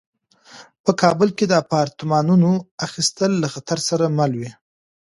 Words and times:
په 0.83 0.91
کابل 1.01 1.29
کې 1.37 1.45
د 1.47 1.53
اپارتمانونو 1.63 2.51
اخیستل 2.85 3.31
له 3.43 3.47
خطر 3.53 3.79
سره 3.89 4.05
مل 4.17 4.31
وو. 4.39 4.49